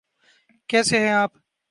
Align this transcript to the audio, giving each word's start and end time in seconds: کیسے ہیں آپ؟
کیسے 0.69 0.99
ہیں 0.99 1.13
آپ؟ 1.13 1.31